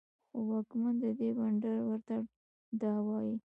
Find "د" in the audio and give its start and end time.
1.01-1.03